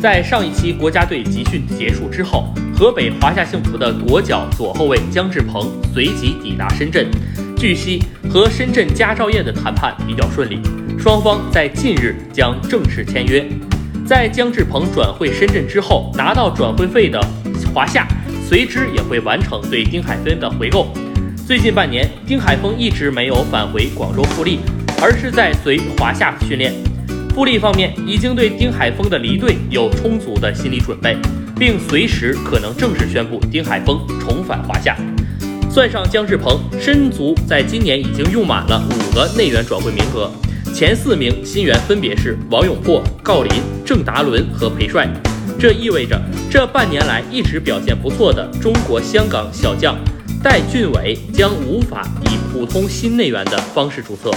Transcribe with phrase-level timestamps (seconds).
[0.00, 7.06] 在上一期国家队集训结束之后，河北华夏幸福的国脚左后卫姜志鹏随即抵达深圳。
[7.54, 8.02] 据悉，
[8.32, 10.58] 和深圳佳兆业的谈判比较顺利，
[10.98, 13.46] 双方在近日将正式签约。
[14.06, 17.22] 在姜志鹏转会深圳之后，拿到转会费的
[17.74, 18.08] 华夏
[18.48, 20.90] 随之也会完成对丁海峰的回购。
[21.46, 24.60] 最近半年，丁海峰一直没有返回广州富力，
[25.02, 26.72] 而是在随华夏训练。
[27.40, 31.16] 富力方面已经对丁海峰的离队有充足的心理准备，
[31.58, 34.94] 并随时可能正式宣布丁海峰重返华夏。
[35.70, 40.30] 算上姜志鹏，申足在今年已经用满了五个内援转会名额，
[40.74, 43.50] 前四名新援分别是王永珀、郜林、
[43.86, 45.08] 郑达伦和裴帅。
[45.58, 46.20] 这意味着
[46.50, 49.96] 这半年来一直表现不错的中国香港小将
[50.42, 54.30] 戴俊伟将无法以普通新内援的方式注册。